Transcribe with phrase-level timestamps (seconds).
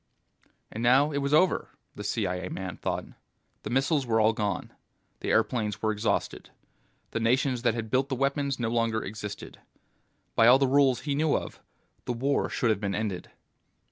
[0.71, 3.05] And now it was over, the CIA man thought.
[3.61, 4.73] The missiles were all gone.
[5.19, 6.49] The airplanes were exhausted.
[7.11, 9.59] The nations that had built the weapons no longer existed.
[10.33, 11.59] By all the rules he knew of,
[12.05, 13.29] the war should have been ended.